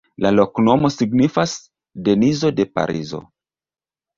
[0.25, 1.53] La loknomo signifas:
[2.09, 3.21] Denizo de Parizo.